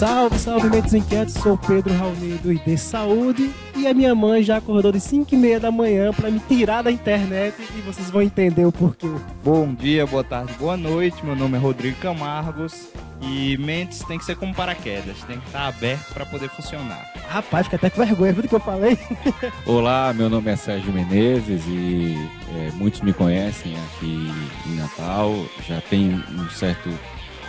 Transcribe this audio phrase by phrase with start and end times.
[0.00, 4.56] Salve, salve, mentes inquietos, sou Pedro Raoni do ID Saúde e a minha mãe já
[4.56, 8.22] acordou de 5 e meia da manhã para me tirar da internet e vocês vão
[8.22, 9.06] entender o porquê.
[9.44, 12.88] Bom dia, boa tarde, boa noite, meu nome é Rodrigo Camargos
[13.20, 17.12] e mentes tem que ser como paraquedas, tem que estar aberto para poder funcionar.
[17.28, 18.98] Rapaz, fica até com vergonha, viu do que eu falei?
[19.66, 22.16] Olá, meu nome é Sérgio Menezes e
[22.56, 24.32] é, muitos me conhecem aqui
[24.66, 25.34] em Natal,
[25.68, 26.88] já tenho um certo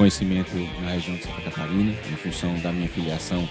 [0.02, 3.48] conhecimento na região de Santa Catarina, em função da minha filiação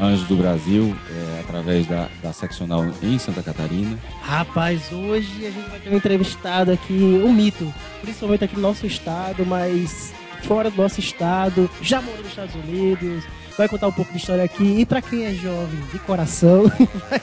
[0.00, 3.98] Anjos do Brasil, é, através da, da seccional em Santa Catarina.
[4.22, 8.86] Rapaz, hoje a gente vai ter um entrevistado aqui, um mito, principalmente aqui no nosso
[8.86, 10.14] estado, mas
[10.44, 13.22] fora do nosso estado, já morou nos Estados Unidos,
[13.58, 14.80] vai contar um pouco de história aqui.
[14.80, 16.62] E para quem é jovem de coração,
[17.10, 17.20] vai,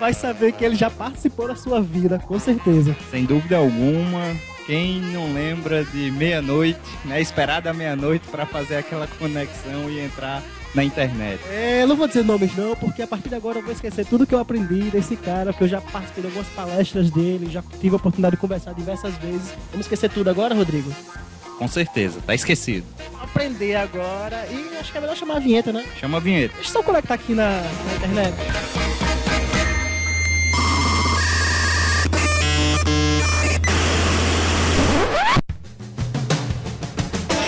[0.00, 2.96] vai saber que ele já participou da sua vida, com certeza.
[3.12, 4.34] Sem dúvida alguma,
[4.68, 7.18] quem não lembra de meia-noite, né?
[7.22, 10.42] Esperar da meia-noite para fazer aquela conexão e entrar
[10.74, 11.40] na internet.
[11.48, 14.26] É, não vou dizer nomes não, porque a partir de agora eu vou esquecer tudo
[14.26, 17.94] que eu aprendi desse cara, porque eu já participei de algumas palestras dele, já tive
[17.94, 19.54] a oportunidade de conversar diversas vezes.
[19.70, 20.92] Vamos esquecer tudo agora, Rodrigo?
[21.56, 22.84] Com certeza, tá esquecido.
[23.22, 25.82] Aprender agora e acho que é melhor chamar a vinheta, né?
[25.98, 26.52] Chama a vinheta.
[26.56, 28.34] Deixa eu só conectar aqui na, na internet.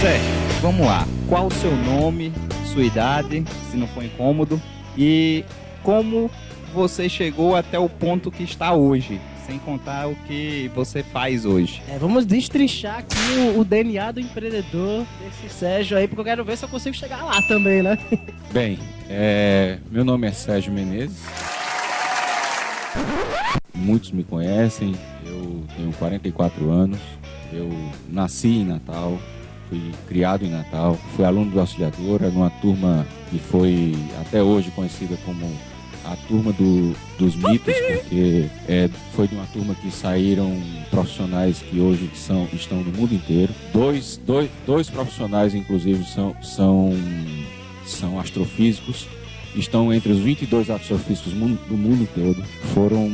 [0.01, 1.07] Certo, vamos lá.
[1.29, 2.33] Qual o seu nome,
[2.73, 4.59] sua idade, se não for incômodo,
[4.97, 5.45] e
[5.83, 6.31] como
[6.73, 11.83] você chegou até o ponto que está hoje, sem contar o que você faz hoje.
[11.87, 13.15] É, vamos destrinchar aqui
[13.55, 16.97] o, o DNA do empreendedor desse Sérgio aí, porque eu quero ver se eu consigo
[16.97, 17.99] chegar lá também, né?
[18.51, 21.21] Bem, é, meu nome é Sérgio Menezes.
[23.75, 24.95] Muitos me conhecem,
[25.27, 26.99] eu tenho 44 anos,
[27.53, 27.69] eu
[28.09, 29.19] nasci em Natal,
[29.71, 35.17] fui criado em Natal, fui aluno do Auxiliadora, numa turma que foi até hoje conhecida
[35.25, 35.47] como
[36.05, 40.53] a turma do, dos mitos, porque é, foi de uma turma que saíram
[40.91, 43.55] profissionais que hoje são, estão no mundo inteiro.
[43.73, 46.93] Dois, dois, dois profissionais, inclusive, são, são,
[47.87, 49.07] são astrofísicos,
[49.55, 52.43] estão entre os 22 astrofísicos do mundo, do mundo todo.
[52.75, 53.09] Foram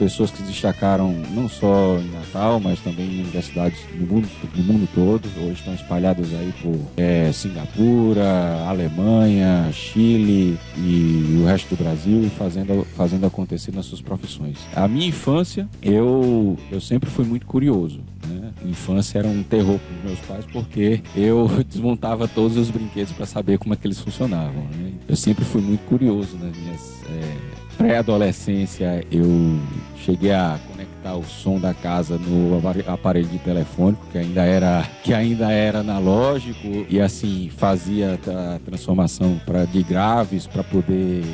[0.00, 4.62] pessoas que se destacaram não só em Natal, mas também em universidades no mundo, no
[4.64, 5.28] mundo todo.
[5.42, 12.86] Hoje estão espalhadas aí por é, Singapura, Alemanha, Chile e o resto do Brasil, fazendo,
[12.96, 14.56] fazendo acontecer nas suas profissões.
[14.74, 18.00] A minha infância, eu, eu sempre fui muito curioso.
[18.26, 18.52] Né?
[18.64, 23.58] Infância era um terror para meus pais porque eu desmontava todos os brinquedos para saber
[23.58, 24.62] como é que eles funcionavam.
[24.78, 24.92] Né?
[25.06, 27.36] Eu sempre fui muito curioso nas minhas é,
[27.80, 29.02] pré-adolescência.
[29.10, 29.58] Eu
[29.96, 35.14] cheguei a conectar o som da casa no aparelho de telefônico que ainda era que
[35.14, 41.24] ainda era analógico e assim fazia a transformação para de graves para poder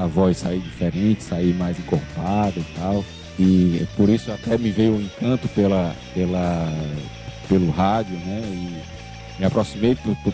[0.00, 3.04] a voz sair diferente, sair mais encorpada e tal.
[3.38, 6.66] E por isso até me veio o encanto pela pela
[7.46, 8.40] pelo rádio, né?
[8.46, 10.32] E me aproximei por, por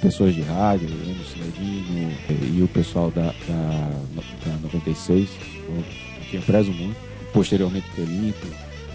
[0.00, 2.12] pessoas de rádio, Emerson Ledino
[2.56, 3.90] e o pessoal da, da,
[4.46, 5.28] da 96,
[6.30, 8.46] que eu prezo muito posteriormente Pelito,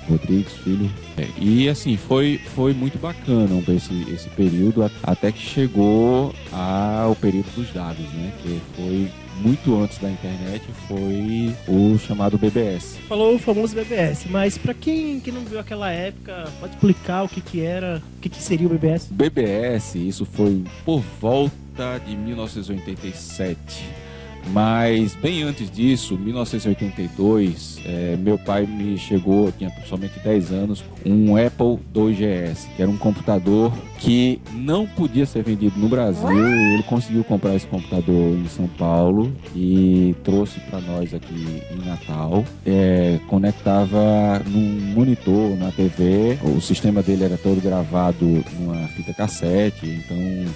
[0.09, 0.89] Rodrigues, filho.
[1.17, 7.49] É, e assim, foi, foi muito bacana esse, esse período, até que chegou ao período
[7.55, 8.33] dos dados, né?
[8.41, 12.97] Que foi muito antes da internet, foi o chamado BBS.
[13.07, 17.29] Falou o famoso BBS, mas para quem, quem não viu aquela época, pode explicar o
[17.29, 19.07] que, que era, o que, que seria o BBS?
[19.11, 24.02] BBS, isso foi por volta de 1987
[24.47, 31.35] mas bem antes disso, 1982, é, meu pai me chegou, tinha somente 10 anos, um
[31.35, 36.47] Apple 2GS, que era um computador que não podia ser vendido no Brasil.
[36.47, 42.43] Ele conseguiu comprar esse computador em São Paulo e trouxe para nós aqui em Natal.
[42.65, 46.37] É, conectava num monitor, na TV.
[46.43, 50.53] O sistema dele era todo gravado numa fita cassete, então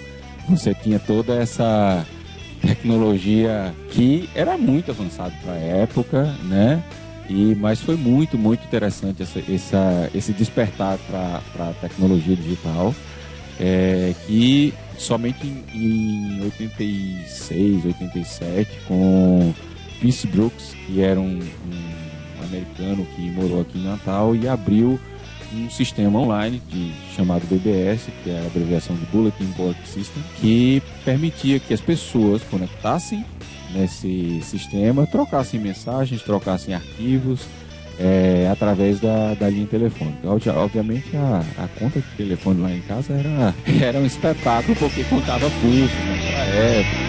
[0.49, 2.05] você tinha toda essa
[2.61, 6.83] tecnologia que era muito avançado para a época, né?
[7.29, 12.95] E, mas foi muito, muito interessante essa, essa esse despertar para a tecnologia digital,
[13.59, 19.53] é, que somente em, em 86, 87, com
[20.01, 24.99] Peace Brooks, que era um, um americano que morou aqui em Natal e abriu
[25.53, 30.81] um sistema online de, chamado BBS, que é a abreviação de Bulletin Board System, que
[31.05, 33.25] permitia que as pessoas conectassem
[33.73, 37.41] nesse sistema, trocassem mensagens, trocassem arquivos
[37.99, 40.27] é, através da, da linha telefônica.
[40.55, 43.55] Obviamente a, a conta de telefone lá em casa era,
[43.85, 47.06] era um espetáculo porque contava pulsos naquela época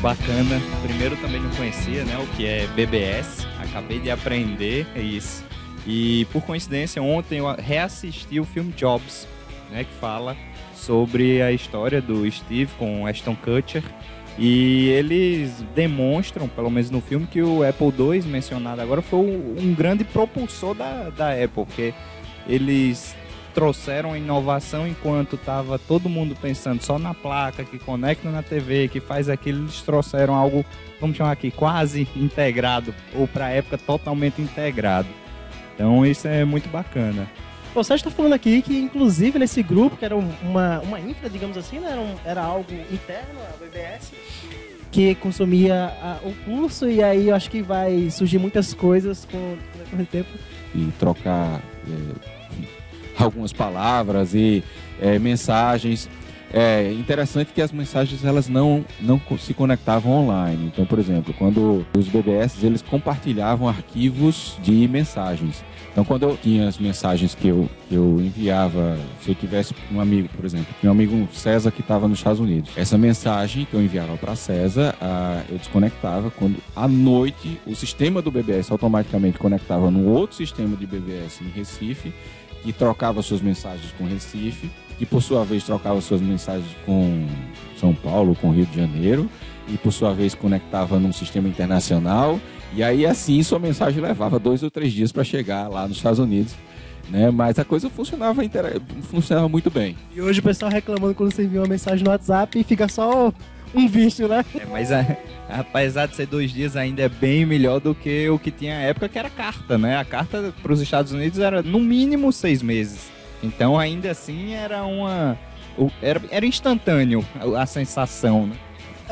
[0.00, 0.60] bacana.
[0.82, 3.46] Primeiro também não conhecia, né, o que é BBS.
[3.58, 5.44] Acabei de aprender isso.
[5.86, 9.26] E por coincidência, ontem eu reassisti o filme Jobs,
[9.70, 10.36] né, que fala
[10.74, 13.82] sobre a história do Steve com Ashton Kutcher.
[14.38, 19.74] E eles demonstram, pelo menos no filme, que o Apple II mencionado agora foi um
[19.74, 21.92] grande propulsor da, da Apple, porque
[22.48, 23.14] eles
[23.54, 29.00] trouxeram inovação enquanto estava todo mundo pensando só na placa que conecta na TV, que
[29.00, 30.64] faz aquilo, eles trouxeram algo,
[31.00, 35.08] vamos chamar aqui, quase integrado, ou para a época totalmente integrado.
[35.74, 37.28] Então isso é muito bacana.
[37.74, 41.56] O Sérgio está falando aqui que, inclusive, nesse grupo, que era uma, uma infra, digamos
[41.56, 41.90] assim, né?
[41.92, 44.12] era, um, era algo interno, a BBS,
[44.90, 49.56] que consumia a, o curso, e aí eu acho que vai surgir muitas coisas com,
[49.88, 50.28] com o tempo.
[50.74, 52.39] E trocar é,
[53.22, 54.62] algumas palavras e
[55.00, 56.08] é, mensagens.
[56.52, 60.66] É interessante que as mensagens elas não, não se conectavam online.
[60.66, 65.62] Então, por exemplo, quando os BBS eles compartilhavam arquivos de mensagens.
[65.92, 70.00] Então, quando eu tinha as mensagens que eu, que eu enviava, se eu tivesse um
[70.00, 73.82] amigo, por exemplo, um amigo César que estava nos Estados Unidos, essa mensagem que eu
[73.82, 74.94] enviava para César,
[75.48, 76.30] eu desconectava.
[76.30, 81.48] Quando à noite o sistema do BBS automaticamente conectava no outro sistema de BBS em
[81.48, 82.12] Recife,
[82.62, 87.26] que trocava suas mensagens com Recife, que por sua vez trocava suas mensagens com
[87.78, 89.28] São Paulo, com Rio de Janeiro,
[89.68, 92.38] e por sua vez conectava num sistema internacional
[92.72, 96.18] e aí, assim, sua mensagem levava dois ou três dias para chegar lá nos Estados
[96.18, 96.54] Unidos.
[97.10, 97.30] Né?
[97.30, 98.40] Mas a coisa funcionava,
[99.02, 99.96] funcionava muito bem.
[100.14, 103.32] E hoje o pessoal reclamando quando você envia uma mensagem no WhatsApp e fica só
[103.74, 104.44] um vício, né?
[104.54, 105.04] É, mas a,
[105.48, 108.82] apesar de ser dois dias, ainda é bem melhor do que o que tinha na
[108.82, 109.98] época, que era carta, né?
[109.98, 113.10] A carta para os Estados Unidos era no mínimo seis meses.
[113.42, 115.38] Então, ainda assim, era uma.
[116.02, 117.24] Era, era instantâneo
[117.56, 118.56] a sensação, né?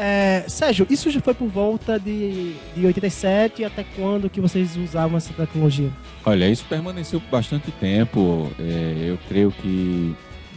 [0.00, 5.16] É, Sérgio, isso já foi por volta de, de 87 até quando que vocês usavam
[5.16, 5.90] essa tecnologia?
[6.24, 8.48] Olha, isso permaneceu bastante tempo.
[8.60, 10.14] É, eu creio que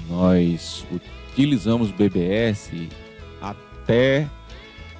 [0.07, 0.86] nós
[1.31, 2.69] utilizamos BBS
[3.42, 3.71] até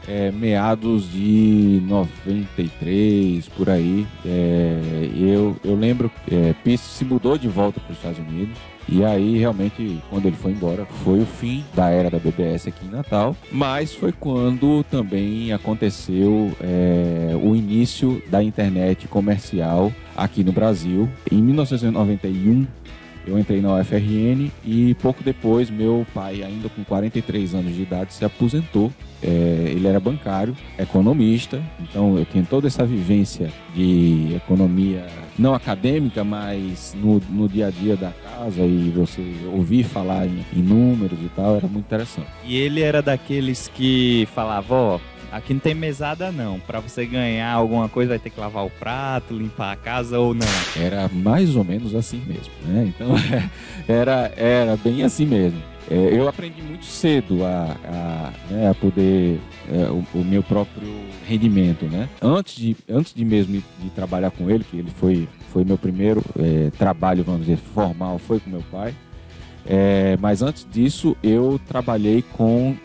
[0.08, 4.06] é, meados de 93, por aí.
[4.26, 8.58] É, eu, eu lembro é, se mudou de volta para os Estados Unidos.
[8.90, 12.86] E aí, realmente, quando ele foi embora, foi o fim da era da BBS aqui
[12.86, 13.36] em Natal.
[13.52, 21.08] Mas foi quando também aconteceu é, o início da internet comercial aqui no Brasil.
[21.32, 22.66] Em 1991,
[23.26, 28.14] eu entrei na UFRN e pouco depois meu pai, ainda com 43 anos de idade,
[28.14, 28.92] se aposentou.
[29.24, 29.28] É,
[29.68, 35.06] ele era bancário, economista, então eu tinha toda essa vivência de economia
[35.38, 39.22] não acadêmica, mas no, no dia a dia da casa e você
[39.54, 42.28] ouvir falar em, em números e tal, era muito interessante.
[42.44, 45.00] E ele era daqueles que falava, ó, oh,
[45.32, 46.60] Aqui não tem mesada não.
[46.60, 50.34] Para você ganhar alguma coisa vai ter que lavar o prato, limpar a casa ou
[50.34, 50.48] não.
[50.76, 52.92] Era mais ou menos assim mesmo, né?
[52.94, 53.16] Então
[53.88, 55.62] era era bem assim mesmo.
[55.90, 59.40] É, eu aprendi muito cedo a, a, né, a poder
[59.70, 60.88] é, o, o, meu próprio
[61.28, 62.08] rendimento, né?
[62.22, 66.24] Antes de antes de mesmo de trabalhar com ele, que ele foi foi meu primeiro
[66.40, 68.94] é, trabalho, vamos dizer, formal, foi com meu pai.
[69.66, 72.76] É, mas antes disso, eu trabalhei com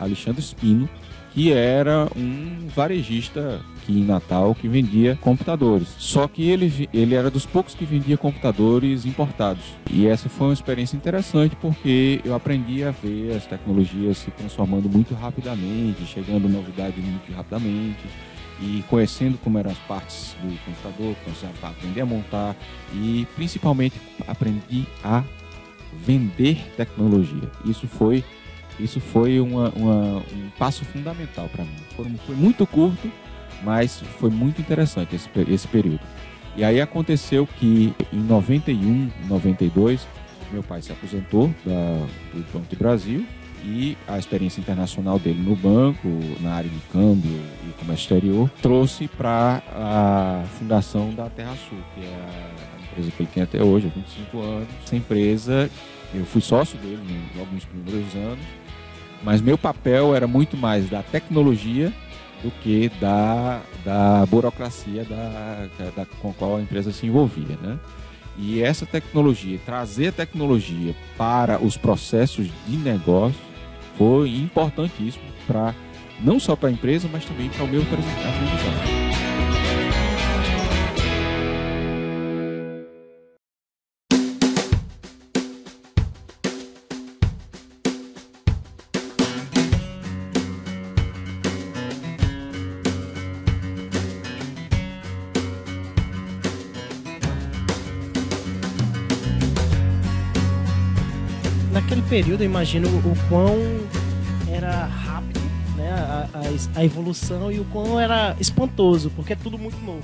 [0.00, 0.88] Alexandre Espino,
[1.34, 5.88] que era um varejista aqui em Natal que vendia computadores.
[5.98, 9.62] Só que ele, ele era dos poucos que vendia computadores importados.
[9.90, 14.88] E essa foi uma experiência interessante porque eu aprendi a ver as tecnologias se transformando
[14.88, 18.04] muito rapidamente, chegando novidades muito rapidamente
[18.60, 21.16] e conhecendo como eram as partes do computador,
[21.62, 22.56] a aprender a montar
[22.94, 25.24] e principalmente aprendi a
[26.06, 27.50] vender tecnologia.
[27.64, 28.24] Isso foi
[28.78, 31.76] isso foi uma, uma, um passo fundamental para mim.
[31.96, 33.10] Foi, foi, muito curto,
[33.62, 36.00] mas foi muito interessante esse, esse período.
[36.56, 40.06] E aí aconteceu que em 91, 92,
[40.52, 43.24] meu pai se aposentou da, do Banco do Brasil
[43.64, 46.08] e a experiência internacional dele no banco,
[46.40, 52.04] na área de câmbio e comércio exterior, trouxe para a fundação da Terra Sul, que
[52.04, 54.68] é a empresa que ele tem até hoje, há 25 anos.
[54.84, 55.70] Essa empresa,
[56.12, 57.00] eu fui sócio dele
[57.36, 58.44] logo nos primeiros anos,
[59.22, 61.92] mas meu papel era muito mais da tecnologia
[62.42, 67.56] do que da, da burocracia da, da, com a qual a empresa se envolvia.
[67.62, 67.78] Né?
[68.36, 73.40] E essa tecnologia, trazer a tecnologia para os processos de negócio
[73.96, 75.74] foi importantíssimo para
[76.20, 78.91] não só para a empresa, mas também para o meu aprendizado.
[101.92, 103.58] Naquele período, eu imagino o quão
[104.50, 105.40] era rápido
[105.76, 110.02] né, a, a, a evolução e o quão era espantoso, porque é tudo muito novo.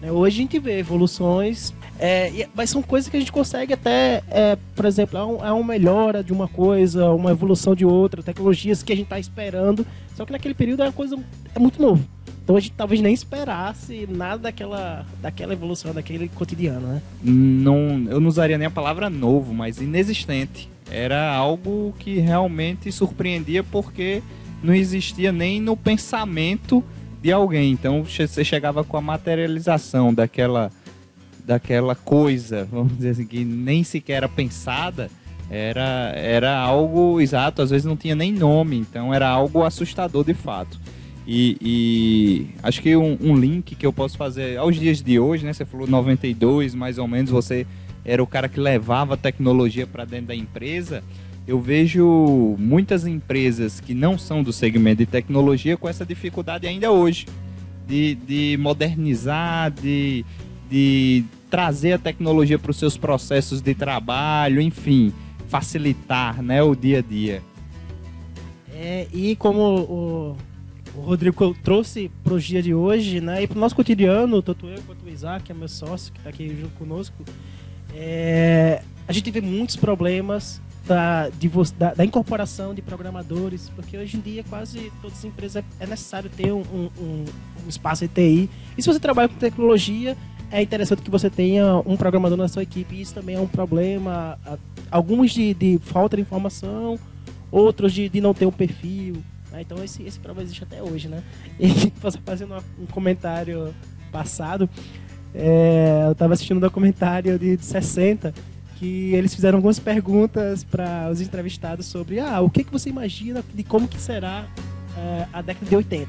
[0.00, 0.12] Né?
[0.12, 4.56] Hoje a gente vê evoluções, é, mas são coisas que a gente consegue até, é,
[4.76, 8.84] por exemplo, é, um, é uma melhora de uma coisa, uma evolução de outra, tecnologias
[8.84, 11.18] que a gente está esperando, só que naquele período é uma coisa
[11.52, 12.04] é muito novo.
[12.44, 17.02] Então a gente talvez nem esperasse nada daquela, daquela evolução, daquele cotidiano, né?
[17.22, 20.68] Não, eu não usaria nem a palavra novo, mas inexistente.
[20.90, 24.22] Era algo que realmente surpreendia porque
[24.62, 26.82] não existia nem no pensamento
[27.22, 27.72] de alguém.
[27.72, 30.70] Então você chegava com a materialização daquela,
[31.44, 35.10] daquela coisa, vamos dizer assim, que nem sequer era pensada.
[35.50, 40.32] Era, era algo exato, às vezes não tinha nem nome, então era algo assustador de
[40.32, 40.80] fato.
[41.26, 45.44] E, e acho que um, um, link que eu posso fazer aos dias de hoje,
[45.44, 45.52] né?
[45.52, 47.66] Você falou 92, mais ou menos, você
[48.04, 51.02] era o cara que levava a tecnologia para dentro da empresa.
[51.46, 56.90] Eu vejo muitas empresas que não são do segmento de tecnologia com essa dificuldade ainda
[56.90, 57.26] hoje
[57.86, 60.24] de, de modernizar, de,
[60.70, 65.12] de trazer a tecnologia para os seus processos de trabalho, enfim,
[65.48, 67.42] facilitar né, o dia a dia.
[68.72, 70.36] É, e como o
[70.96, 73.42] o Rodrigo trouxe para o dia de hoje, né?
[73.42, 76.18] E para o nosso cotidiano, tanto eu quanto o Isaac, que é meu sócio, que
[76.18, 77.24] está aqui junto conosco,
[77.94, 84.16] é, a gente vê muitos problemas da, de, da, da, incorporação de programadores, porque hoje
[84.16, 88.12] em dia quase todas as empresas é, é necessário ter um, um, um, espaço de
[88.12, 88.50] TI.
[88.76, 90.16] E se você trabalha com tecnologia,
[90.50, 93.00] é interessante que você tenha um programador na sua equipe.
[93.00, 94.38] Isso também é um problema.
[94.90, 96.98] Alguns de, de falta de informação,
[97.50, 99.22] outros de, de não ter um perfil.
[99.50, 99.62] Né?
[99.62, 101.22] Então esse, esse problema existe até hoje, né?
[101.58, 101.92] E
[102.24, 103.74] fazendo um comentário
[104.12, 104.68] passado,
[105.34, 108.32] é, eu estava assistindo um documentário de, de 60
[108.76, 113.42] que eles fizeram algumas perguntas para os entrevistados sobre ah, o que, que você imagina
[113.54, 114.46] de como que será
[114.96, 116.08] é, a década de 80.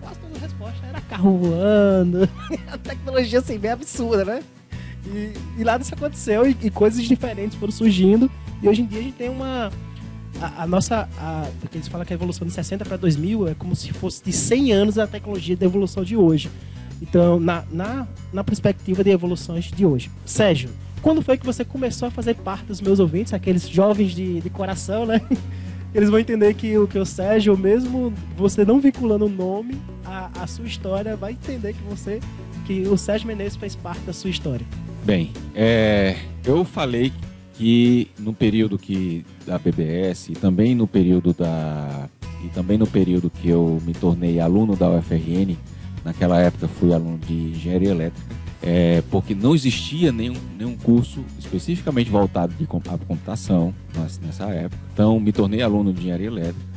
[0.00, 2.28] Quase toda a resposta era carro voando,
[2.70, 4.42] a tecnologia assim, bem absurda, né?
[5.06, 8.30] E, e lá isso aconteceu e, e coisas diferentes foram surgindo
[8.62, 9.70] e hoje em dia a gente tem uma
[10.40, 11.08] a, a nossa.
[11.18, 14.22] A, porque eles falam que a evolução de 60 para 2000 é como se fosse
[14.22, 16.50] de 100 anos a tecnologia da evolução de hoje.
[17.02, 20.08] Então, na, na, na perspectiva de evoluções de hoje.
[20.24, 20.70] Sérgio,
[21.02, 24.48] quando foi que você começou a fazer parte dos meus ouvintes, aqueles jovens de, de
[24.48, 25.20] coração, né?
[25.92, 30.30] Eles vão entender que o que o Sérgio, mesmo você não vinculando o nome, a,
[30.40, 32.18] a sua história, vai entender que você,
[32.64, 34.64] que o Sérgio Menezes fez parte da sua história.
[35.04, 36.16] Bem, é,
[36.46, 37.12] eu falei
[37.54, 42.08] que no período que da BBS e também no período da
[42.42, 45.56] e também no período que eu me tornei aluno da UFRN,
[46.04, 52.10] naquela época fui aluno de engenharia elétrica, é, porque não existia nenhum, nenhum curso especificamente
[52.10, 53.74] voltado de computação
[54.22, 54.80] nessa época.
[54.92, 56.72] Então me tornei aluno de engenharia elétrica.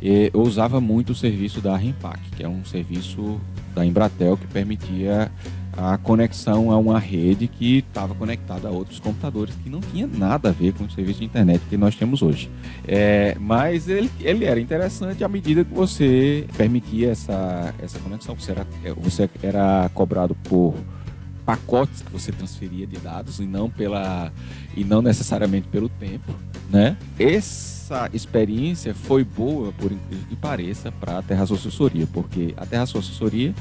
[0.00, 3.40] E eu usava muito o serviço da Rempac, que é um serviço
[3.72, 5.30] da Embratel que permitia
[5.76, 10.50] a conexão a uma rede que estava conectada a outros computadores que não tinha nada
[10.50, 12.50] a ver com o serviço de internet que nós temos hoje.
[12.86, 18.34] É, mas ele, ele era interessante à medida que você permitia essa, essa conexão.
[18.34, 20.74] Você era, você era cobrado por
[21.44, 24.32] pacotes que você transferia de dados e não pela
[24.76, 26.32] e não necessariamente pelo tempo,
[26.70, 26.96] né?
[27.18, 32.84] Essa experiência foi boa, por incrível que pareça, para a Terra Assessoria, porque a Terra
[32.84, 33.54] Assessoria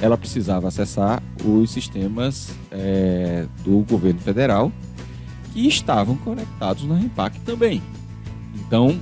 [0.00, 4.70] ela precisava acessar os sistemas é, do governo federal
[5.52, 7.82] que estavam conectados na REMPAC também.
[8.54, 8.98] Então,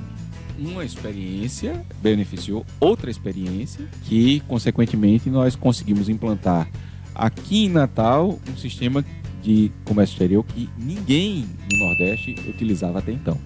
[0.58, 6.68] uma experiência beneficiou outra experiência que, consequentemente, nós conseguimos implantar
[7.14, 9.04] aqui em Natal um sistema
[9.42, 13.38] de comércio exterior que ninguém no Nordeste utilizava até então.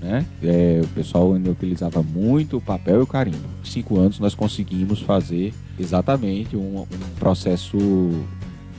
[0.00, 0.24] Né?
[0.42, 3.48] É, o pessoal ainda utilizava muito o papel e o carimbo.
[3.62, 6.86] Em cinco anos nós conseguimos fazer exatamente um, um
[7.18, 8.24] processo, um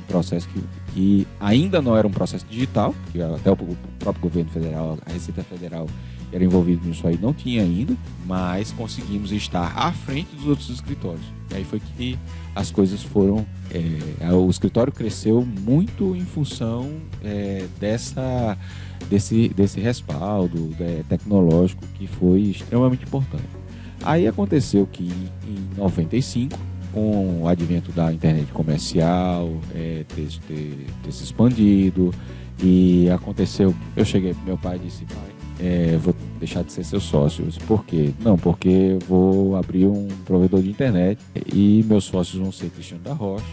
[0.07, 3.57] processo que, que, ainda não era um processo digital, que até o
[3.99, 5.87] próprio governo federal, a Receita Federal
[6.31, 11.25] era envolvido nisso aí, não tinha ainda, mas conseguimos estar à frente dos outros escritórios.
[11.51, 12.17] E aí foi que
[12.55, 13.45] as coisas foram.
[13.69, 16.89] É, o escritório cresceu muito em função
[17.21, 18.57] é, dessa
[19.09, 23.49] desse, desse respaldo é, tecnológico que foi extremamente importante.
[24.03, 26.57] Aí aconteceu que em 95,
[26.93, 32.13] com o advento da internet comercial, é, ter, ter, ter se expandido,
[32.61, 37.45] e aconteceu, eu cheguei meu pai disse, pai, é, vou deixar de ser seu sócio.
[37.67, 38.13] Por quê?
[38.19, 41.19] Não, porque vou abrir um provedor de internet
[41.53, 43.45] e meus sócios vão ser Cristiano da Rocha,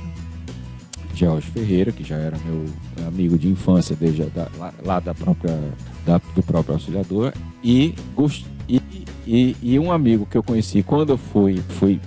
[1.14, 2.64] George Ferreira, que já era meu
[3.06, 5.58] amigo de infância desde da, lá, lá, da própria
[6.06, 7.94] da, do próprio auxiliador e,
[8.68, 8.80] e,
[9.28, 12.00] e, e, um amigo que eu conheci quando eu fui, fui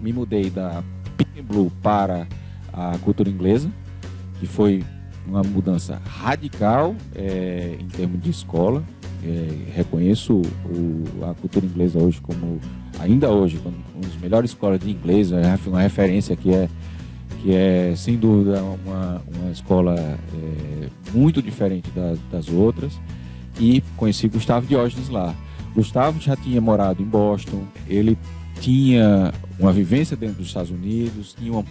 [0.00, 0.82] me mudei da
[1.16, 2.26] Pink Blue para
[2.72, 3.70] a cultura inglesa,
[4.40, 4.82] que foi
[5.24, 8.82] uma mudança radical é, em termos de escola.
[9.24, 12.58] É, reconheço o, a cultura inglesa hoje como,
[12.98, 16.68] ainda hoje, como uma das melhores escolas de inglês, é uma referência que é,
[17.40, 22.98] que é sem dúvida uma, uma escola é, muito diferente da, das outras.
[23.60, 25.32] E conheci Gustavo Diógenes lá.
[25.74, 28.16] Gustavo já tinha morado em Boston, ele
[28.60, 31.64] tinha uma vivência dentro dos Estados Unidos, tinha uma,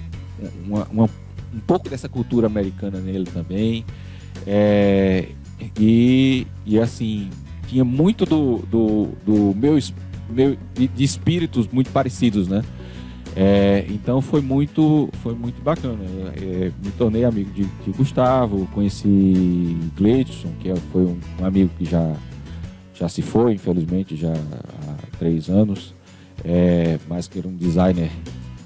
[0.66, 1.10] uma, uma
[1.54, 3.86] um pouco dessa cultura americana nele também.
[4.46, 5.30] É,
[5.80, 7.30] e, e assim,
[7.68, 9.78] tinha muito do, do, do meu,
[10.30, 12.64] meu de, de, espíritos muito parecidos, né?
[13.36, 16.04] É, então foi muito, foi muito bacana.
[16.36, 21.72] É, me tornei amigo de, de Gustavo, conheci Gleidson, que é, foi um, um, amigo
[21.78, 22.16] que já,
[23.04, 25.94] já se foi, infelizmente, já há três anos,
[26.42, 28.10] é, mas que era um designer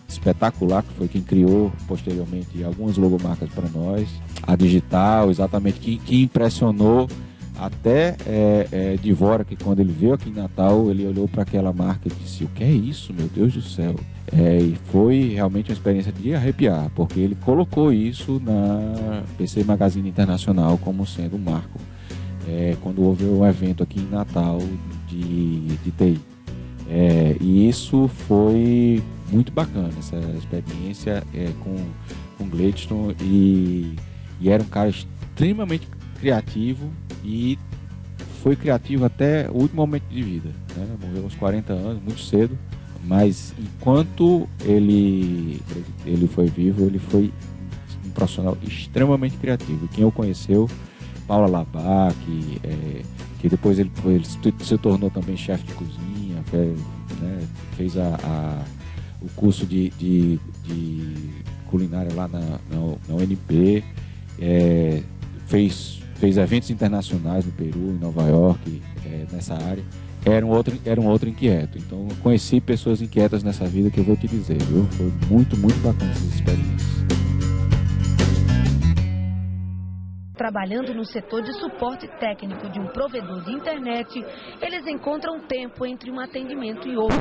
[0.08, 4.08] espetacular, que foi quem criou posteriormente algumas logomarcas para nós.
[4.44, 7.08] A digital, exatamente, que, que impressionou
[7.58, 11.74] até é, é, Divora, que quando ele veio aqui em Natal, ele olhou para aquela
[11.74, 13.96] marca e disse: O que é isso, meu Deus do céu?
[14.32, 20.08] É, e foi realmente uma experiência de arrepiar, porque ele colocou isso na PC Magazine
[20.08, 21.80] Internacional como sendo um marco.
[22.48, 24.60] É, quando houve um evento aqui em Natal
[25.08, 26.20] de, de TI.
[26.90, 31.76] É, e isso foi muito bacana essa experiência é, com,
[32.38, 33.96] com Gladstone e,
[34.46, 35.88] era um cara extremamente
[36.20, 36.90] criativo
[37.24, 37.58] e
[38.42, 40.50] foi criativo até o último momento de vida.
[40.76, 40.88] Né?
[41.02, 42.58] Morreu aos 40 anos, muito cedo,
[43.04, 45.60] mas enquanto ele,
[46.06, 47.34] ele foi vivo, ele foi
[48.06, 49.90] um profissional extremamente criativo.
[49.90, 50.70] Quem o conheceu,
[51.28, 52.16] Paula Labac,
[52.64, 53.02] é,
[53.40, 56.80] que depois ele, ele se tornou também chefe de cozinha, fez,
[57.20, 58.64] né, fez a, a
[59.22, 61.14] o curso de, de, de
[61.70, 62.58] culinária lá na, na,
[63.08, 63.16] na
[64.40, 65.02] é,
[65.48, 69.84] fez, fez eventos internacionais no Peru, em Nova York, é, nessa área.
[70.26, 71.78] Era um, outro, era um outro inquieto.
[71.78, 74.86] Então, conheci pessoas inquietas nessa vida que eu vou te dizer, viu?
[74.92, 76.98] Foi muito, muito bacana essas experiências.
[80.38, 84.24] Trabalhando no setor de suporte técnico de um provedor de internet,
[84.62, 87.18] eles encontram tempo entre um atendimento e outro.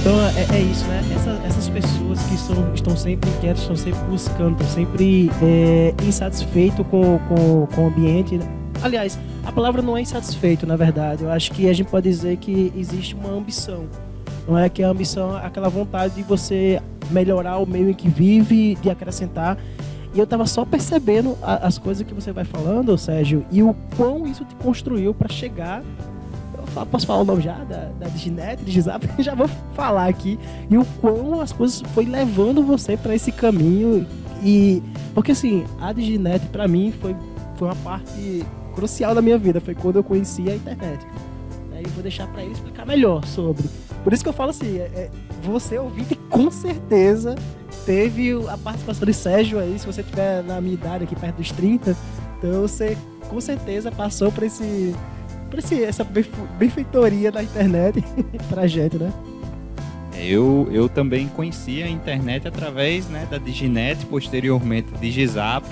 [0.00, 1.00] Então é, é isso, né?
[1.14, 6.84] Essa, essas pessoas que são, estão sempre inquietas, estão sempre buscando, estão sempre é, insatisfeitos
[6.88, 8.36] com, com, com o ambiente.
[8.36, 8.59] Né?
[8.82, 11.24] Aliás, a palavra não é insatisfeito, na verdade.
[11.24, 13.86] Eu acho que a gente pode dizer que existe uma ambição.
[14.48, 18.08] Não é que a ambição é aquela vontade de você melhorar o meio em que
[18.08, 19.58] vive, de acrescentar.
[20.14, 23.74] E eu tava só percebendo a, as coisas que você vai falando, Sérgio, e o
[23.96, 25.82] quão isso te construiu para chegar
[26.90, 29.04] posso falar o nome já da, da Diginet, Digizap?
[29.22, 30.38] já vou falar aqui.
[30.70, 34.06] E o quão as coisas foi levando você para esse caminho.
[34.42, 34.82] E.
[35.14, 37.16] Porque assim, a Diginet para mim foi,
[37.56, 39.60] foi uma parte crucial da minha vida.
[39.60, 41.06] Foi quando eu conheci a internet.
[41.82, 43.64] E vou deixar para ele explicar melhor sobre.
[44.04, 45.10] Por isso que eu falo assim, é, é,
[45.42, 47.34] você ouvinte com certeza
[47.86, 51.50] teve a participação de Sérgio aí, se você tiver na minha idade aqui perto dos
[51.50, 51.96] 30,
[52.38, 52.96] então você
[53.28, 54.94] com certeza passou por esse
[55.48, 58.04] por esse, essa benfeitoria da internet
[58.48, 59.12] pra gente, né?
[60.14, 65.66] É, eu, eu também conheci a internet através né, da Diginet, posteriormente Digizap,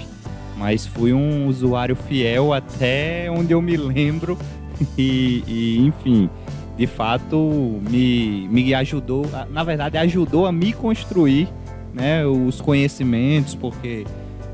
[0.58, 4.36] mas fui um usuário fiel até onde eu me lembro
[4.98, 6.28] e, e enfim,
[6.76, 11.48] de fato me, me ajudou, na verdade ajudou a me construir
[11.94, 14.04] né, os conhecimentos, porque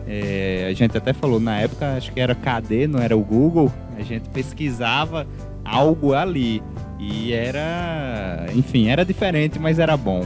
[0.06, 3.72] é, a gente até falou na época, acho que era KD, não era o Google,
[3.98, 5.26] a gente pesquisava
[5.64, 6.62] algo ali.
[6.98, 8.46] E era.
[8.54, 10.24] Enfim, era diferente, mas era bom.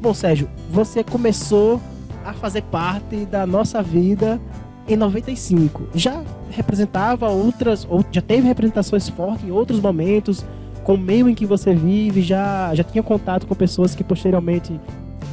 [0.00, 1.80] Bom, Sérgio, você começou
[2.24, 4.40] a fazer parte da nossa vida
[4.88, 5.88] em 95.
[5.94, 10.44] Já representava outras, ou já teve representações fortes em outros momentos,
[10.82, 14.78] com o meio em que você vive, já, já tinha contato com pessoas que posteriormente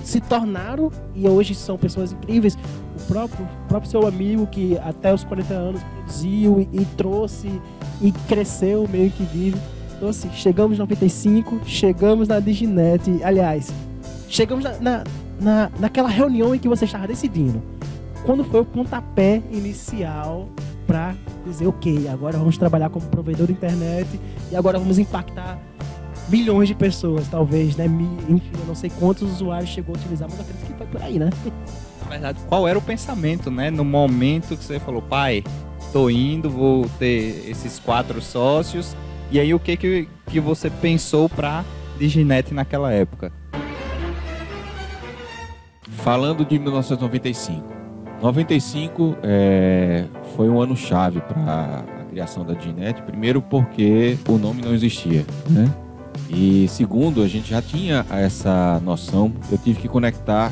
[0.03, 2.57] se tornaram e hoje são pessoas incríveis.
[2.97, 7.49] O próprio, o próprio seu amigo que até os 40 anos produziu e, e trouxe
[8.01, 9.57] e cresceu meio que vive.
[9.95, 13.71] Então assim, chegamos em 95, chegamos na Diginet, aliás,
[14.27, 15.03] chegamos na, na,
[15.39, 17.61] na, naquela reunião em que você estava decidindo.
[18.25, 20.47] Quando foi o pontapé inicial
[20.85, 24.07] para dizer, ok, agora vamos trabalhar como provedor de internet
[24.51, 25.59] e agora vamos impactar
[26.29, 27.85] milhões de pessoas, talvez, né?
[28.29, 31.17] Enfim, eu não sei quantos usuários chegou a utilizar, mas acredito que foi por aí,
[31.17, 31.29] né?
[32.03, 33.71] Na verdade, qual era o pensamento, né?
[33.71, 35.43] No momento que você falou, pai,
[35.91, 38.95] tô indo, vou ter esses quatro sócios.
[39.31, 41.65] E aí, o que que, que você pensou para
[41.97, 43.31] Diginet naquela época?
[46.03, 47.80] Falando de 1995.
[48.21, 50.05] 95 é,
[50.35, 53.01] foi um ano chave para a criação da Diginet.
[53.01, 55.73] Primeiro porque o nome não existia, né?
[56.29, 59.33] E segundo, a gente já tinha essa noção.
[59.51, 60.51] Eu tive que conectar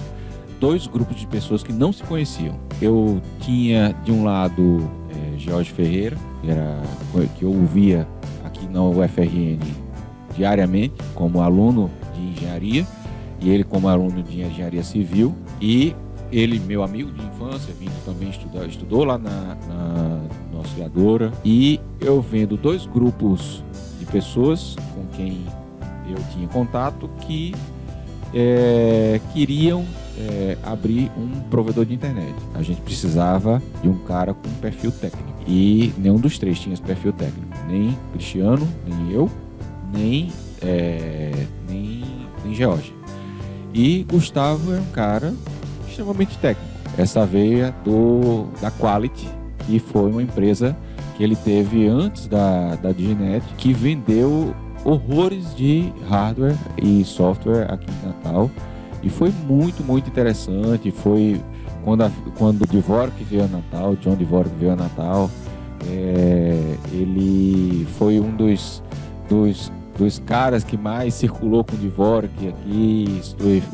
[0.59, 2.55] dois grupos de pessoas que não se conheciam.
[2.81, 6.81] Eu tinha de um lado é, Jorge Ferreira, que, era,
[7.37, 8.07] que eu ouvia
[8.43, 9.59] aqui na UFRN
[10.35, 12.85] diariamente como aluno de engenharia
[13.39, 15.95] e ele como aluno de engenharia civil e
[16.31, 20.21] ele meu amigo de infância vindo também estudar estudou lá na, na,
[20.57, 23.63] auxiliadora e eu vendo dois grupos
[23.97, 25.45] de pessoas com quem
[26.09, 27.53] eu tinha contato que
[28.33, 29.85] é, queriam
[30.17, 32.35] é, abrir um provedor de internet.
[32.53, 35.29] A gente precisava de um cara com perfil técnico.
[35.47, 37.47] E nenhum dos três tinha esse perfil técnico.
[37.67, 39.29] Nem Cristiano, nem eu,
[39.91, 42.03] nem, é, nem,
[42.43, 42.93] nem George.
[43.73, 45.33] E Gustavo é um cara
[45.99, 46.69] extremamente técnico.
[46.97, 49.29] Essa veia do, da Quality,
[49.65, 50.75] que foi uma empresa
[51.15, 57.87] que ele teve antes da, da Diginet, que vendeu horrores de hardware e software aqui
[57.91, 58.49] em Natal.
[59.03, 60.91] E foi muito, muito interessante.
[60.91, 61.39] Foi
[61.83, 65.29] quando, a, quando o Dvorak veio a Natal, John Dvorak veio a Natal,
[65.87, 68.83] é, ele foi um dos,
[69.29, 73.21] dos, dos caras que mais circulou com o Dvorak aqui.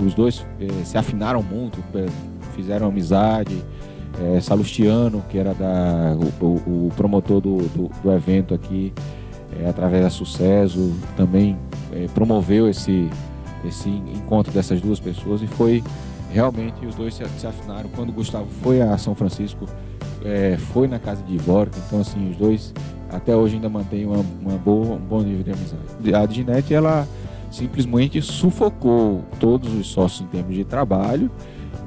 [0.03, 2.07] Os dois é, se afinaram muito, é,
[2.55, 3.63] fizeram amizade.
[4.19, 8.93] É, Salustiano, que era da, o, o promotor do, do, do evento aqui,
[9.61, 11.57] é, através da Sucesso, também
[11.91, 13.09] é, promoveu esse,
[13.67, 15.83] esse encontro dessas duas pessoas e foi
[16.31, 17.89] realmente os dois se, se afinaram.
[17.93, 19.65] Quando o Gustavo foi a São Francisco,
[20.71, 22.73] foi na casa de Ivorca, então assim, os dois
[23.11, 25.21] até hoje ainda mantêm uma, uma boa, um bom
[25.55, 26.15] amizade.
[26.15, 27.07] A Diginet, ela
[27.51, 31.31] simplesmente sufocou todos os sócios em termos de trabalho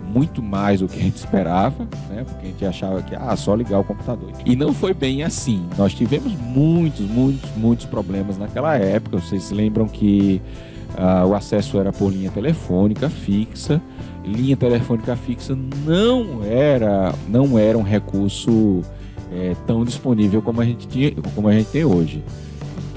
[0.08, 2.24] muito mais do que a gente esperava, né?
[2.24, 4.30] Porque a gente achava que ah, só ligar o computador.
[4.44, 5.66] E não foi bem assim.
[5.76, 9.18] Nós tivemos muitos, muitos, muitos problemas naquela época.
[9.18, 10.40] Vocês se lembram que
[10.96, 13.80] ah, o acesso era por linha telefônica fixa.
[14.24, 18.82] Linha telefônica fixa não era, não era um recurso
[19.32, 22.22] é, tão disponível como a gente tinha, como a gente tem hoje.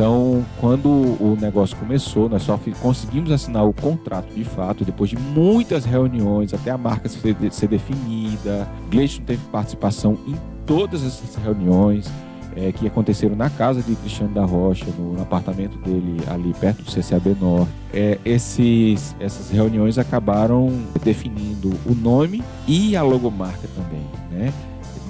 [0.02, 5.16] Então, quando o negócio começou, nós só conseguimos assinar o contrato de fato depois de
[5.16, 8.68] muitas reuniões, até a marca ser, ser definida.
[8.90, 10.36] Gleison teve participação em
[10.66, 12.12] todas essas reuniões
[12.56, 16.82] é, que aconteceram na casa de Cristiano da Rocha, no, no apartamento dele ali perto
[16.82, 17.72] do CCAB Norte.
[17.94, 24.52] É, esses, essas reuniões acabaram definindo o nome e a logomarca também, né?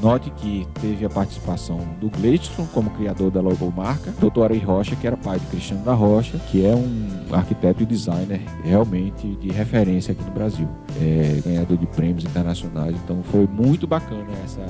[0.02, 4.46] Note que teve a participação do Gleidson como criador da logomarca, Dr.
[4.46, 8.42] Ari Rocha, que era pai de Cristiano da Rocha, que é um arquiteto e designer
[8.64, 10.68] realmente de referência aqui no Brasil,
[11.00, 12.96] é, ganhador de prêmios internacionais.
[13.04, 14.66] Então foi muito bacana essa,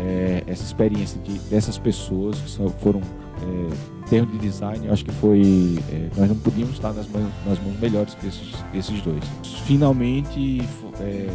[0.00, 3.02] é, essa experiência de, dessas pessoas que foram
[3.42, 5.78] é, em termos de design, acho que foi.
[5.90, 9.22] É, nós não podíamos estar nas mãos, nas mãos melhores que esses, esses dois.
[9.66, 10.62] Finalmente,
[11.00, 11.28] é,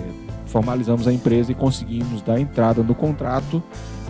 [0.52, 3.64] formalizamos a empresa e conseguimos dar entrada no contrato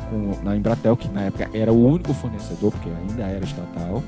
[0.09, 4.03] com, na Embratel, que na época era o único fornecedor, porque ainda era estatal,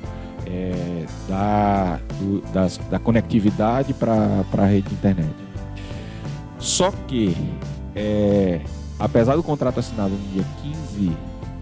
[0.46, 5.34] é, da, do, das, da conectividade para a rede de internet.
[6.58, 7.36] Só que,
[7.96, 8.62] é,
[9.00, 11.17] apesar do contrato assinado no dia 15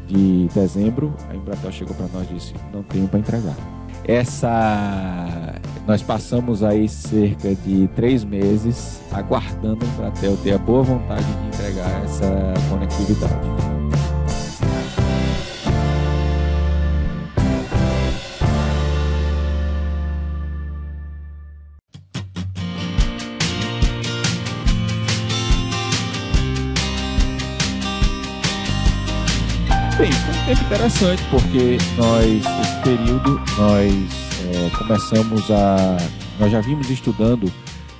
[0.07, 3.55] de dezembro, a Embratel chegou para nós e disse: não tenho para entregar.
[4.05, 11.25] Essa nós passamos aí cerca de três meses aguardando a Embratel ter a boa vontade
[11.25, 13.70] de entregar essa conectividade.
[30.51, 33.93] Tempo interessante porque nós, esse período, nós
[34.53, 35.95] é, começamos a.
[36.37, 37.49] Nós já vimos estudando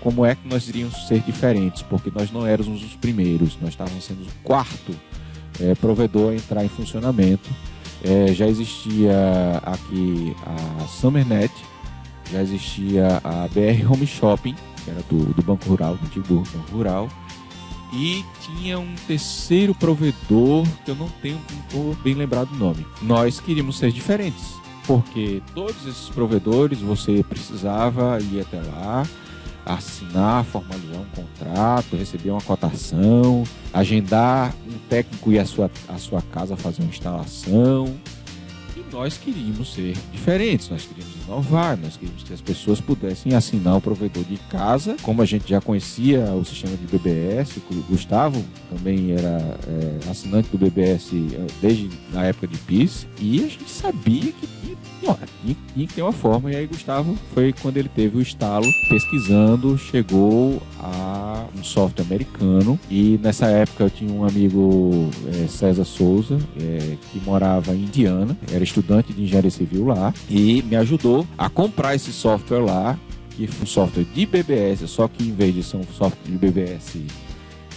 [0.02, 4.04] como é que nós iríamos ser diferentes, porque nós não éramos os primeiros, nós estávamos
[4.04, 4.94] sendo o quarto
[5.62, 7.50] é, provedor a entrar em funcionamento.
[8.04, 9.16] É, já existia
[9.64, 11.54] aqui a SummerNet,
[12.34, 16.72] já existia a BR Home Shopping, que era do, do Banco Rural, do antigo Banco
[16.74, 17.08] Rural,
[17.92, 21.40] e tinha um terceiro provedor que eu não tenho
[22.04, 22.86] bem lembrado o nome.
[23.02, 24.56] Nós queríamos ser diferentes,
[24.88, 29.06] porque todos esses provedores você precisava ir até lá,
[29.66, 36.22] assinar, formalizar um contrato, receber uma cotação, agendar um técnico ir à sua, à sua
[36.22, 37.94] casa fazer uma instalação.
[38.76, 43.78] E nós queríamos ser diferentes, nós queríamos inovar, nós queríamos que as pessoas pudessem assinar
[43.78, 48.44] o provedor de casa, como a gente já conhecia o sistema de BBS, o Gustavo
[48.70, 53.70] também era é, assinante do BBS é, desde a época de PIS, e a gente
[53.70, 54.48] sabia que
[55.02, 56.52] tinha, tinha que ter uma forma.
[56.52, 62.80] E aí Gustavo foi quando ele teve o estalo, pesquisando, chegou a um software americano.
[62.90, 68.38] E nessa época eu tinha um amigo, é, César Souza, é, que morava em Indiana,
[68.52, 72.98] era estudante de engenharia civil lá, e me ajudou a comprar esse software lá,
[73.32, 76.38] que foi um software de BBS, só que em vez de ser um software de
[76.38, 77.02] BBS,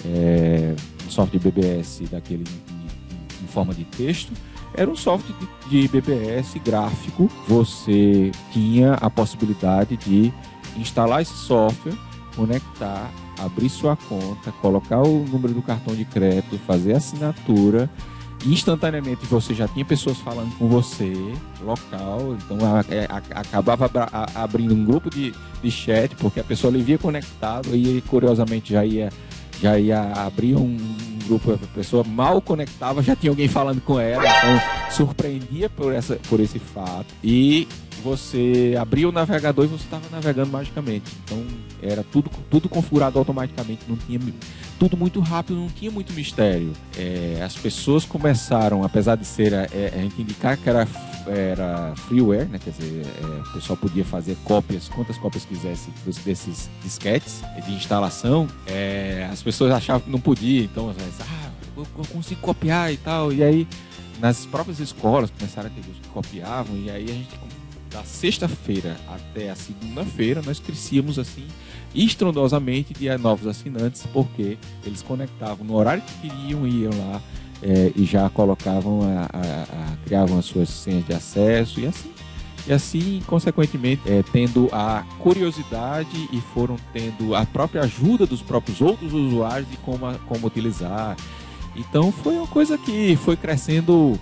[0.04, 0.74] é,
[1.06, 4.32] um software de BBS daquele em, em forma de texto,
[4.74, 5.34] era um software
[5.68, 7.30] de, de BBS gráfico.
[7.46, 10.32] Você tinha a possibilidade de
[10.76, 11.94] instalar esse software,
[12.34, 17.88] conectar, abrir sua conta, colocar o número do cartão de crédito, fazer assinatura
[18.46, 21.12] instantaneamente você já tinha pessoas falando com você,
[21.62, 23.90] local, então a, a, a, acabava
[24.34, 28.84] abrindo um grupo de, de chat, porque a pessoa ali via conectado e curiosamente já
[28.84, 29.10] ia,
[29.60, 30.76] já ia abrir um
[31.26, 36.16] grupo, a pessoa mal conectava, já tinha alguém falando com ela, então surpreendia por, essa,
[36.28, 37.06] por esse fato.
[37.22, 37.66] E
[38.02, 41.10] você abria o navegador e você estava navegando magicamente.
[41.24, 41.42] Então
[41.82, 44.20] era tudo, tudo configurado automaticamente, não tinha
[44.88, 46.72] tudo muito rápido, não tinha muito mistério.
[46.96, 50.86] É, as pessoas começaram, apesar de ser é, a gente indicar que era,
[51.26, 52.58] era freeware, né?
[52.62, 55.90] quer dizer, é, o pessoal podia fazer cópias, quantas cópias quisesse
[56.22, 62.42] desses disquetes de instalação, é, as pessoas achavam que não podia, então ah, eu consigo
[62.42, 63.66] copiar e tal, e aí
[64.20, 67.34] nas próprias escolas começaram a ter que copiavam, e aí a gente
[67.94, 71.46] da sexta-feira até a segunda-feira, nós crescíamos assim
[71.94, 77.22] estrondosamente de novos assinantes, porque eles conectavam no horário que queriam, iam lá
[77.62, 82.12] é, e já colocavam, a, a, a, criavam as suas senhas de acesso e assim.
[82.66, 88.80] E assim, consequentemente, é, tendo a curiosidade e foram tendo a própria ajuda dos próprios
[88.80, 91.16] outros usuários de como, como utilizar.
[91.76, 94.18] Então foi uma coisa que foi crescendo,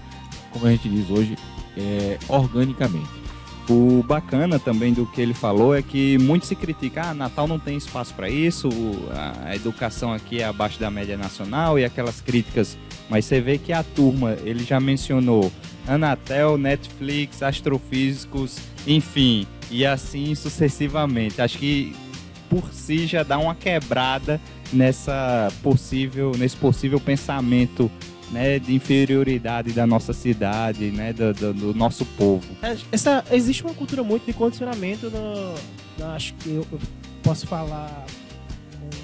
[0.53, 1.39] como a gente diz hoje,
[1.77, 3.22] é, organicamente.
[3.69, 7.59] O bacana também do que ele falou é que muito se critica, ah, Natal não
[7.59, 8.69] tem espaço para isso,
[9.45, 12.77] a educação aqui é abaixo da média nacional e aquelas críticas,
[13.09, 15.53] mas você vê que a turma, ele já mencionou
[15.87, 21.41] Anatel, Netflix, astrofísicos, enfim, e assim sucessivamente.
[21.41, 21.95] Acho que
[22.51, 24.41] por si já dá uma quebrada
[24.73, 27.91] nessa possível, nesse possível pensamento
[28.33, 32.45] né, de inferioridade da nossa cidade, né, do, do, do nosso povo.
[32.63, 35.55] É, essa, existe uma cultura muito de condicionamento, no,
[35.99, 36.81] no acho que eu, eu,
[37.23, 38.05] posso falar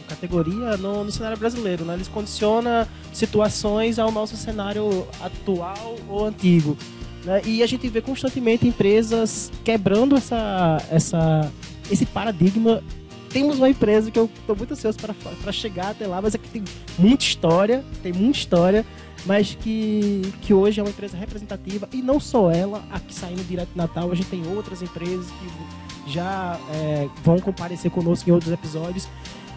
[0.09, 1.95] categoria no, no, cenário brasileiro, né?
[1.95, 6.77] Eles condicionam situações ao nosso cenário atual ou antigo.
[7.25, 7.43] Né?
[7.45, 11.53] E a gente vê constantemente empresas quebrando essa, essa,
[11.91, 12.83] esse paradigma
[13.29, 16.49] temos uma empresa que eu estou muito ansioso para chegar até lá, mas é que
[16.49, 16.65] tem
[16.99, 18.87] muita história, tem muita história
[19.27, 23.71] mas que, que hoje é uma empresa representativa e não só ela, aqui saindo direto
[23.71, 28.53] de Natal, a gente tem outras empresas que já é, vão comparecer conosco em outros
[28.53, 29.09] episódios,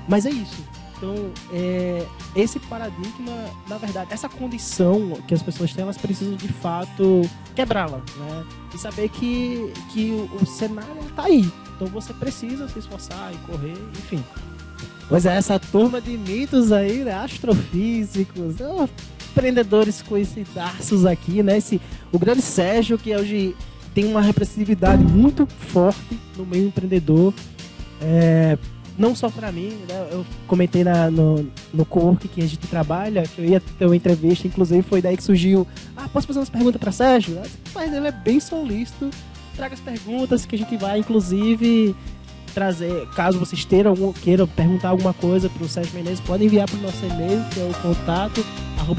[0.08, 0.64] mas é isso.
[0.98, 1.16] Então,
[1.52, 3.34] é, esse paradigma,
[3.68, 7.24] na verdade, essa condição que as pessoas têm, elas precisam de fato
[7.56, 8.46] quebrá-la, né?
[8.74, 11.52] E saber que, que o, o cenário está aí.
[11.76, 14.24] Então você precisa se esforçar e correr, enfim.
[15.10, 17.16] Pois é, essa turma de mitos aí, né?
[17.16, 18.88] Astrofísicos, oh,
[19.32, 21.58] empreendedores conhecidaços aqui, né?
[21.58, 23.56] Esse, o grande Sérgio, que hoje
[23.94, 27.34] tem uma representatividade muito forte no meio empreendedor.
[28.02, 28.58] É,
[28.98, 30.08] não só para mim, né?
[30.12, 33.96] Eu comentei na, no, no co-work que a gente trabalha, que eu ia ter uma
[33.96, 35.68] entrevista, inclusive foi daí que surgiu.
[35.96, 37.40] Ah, posso fazer umas perguntas para Sérgio?
[37.74, 39.10] Mas ele é bem solícito.
[39.56, 41.96] Traga as perguntas que a gente vai, inclusive,
[42.52, 46.78] trazer, caso vocês tenham, queiram perguntar alguma coisa para o Sérgio Menezes, podem enviar para
[46.78, 48.46] o nosso e-mail, que é o contato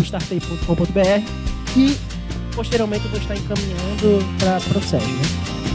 [0.02, 1.96] startei.com.br e
[2.54, 5.08] posteriormente eu vou estar encaminhando para o Sérgio.
[5.08, 5.71] Né?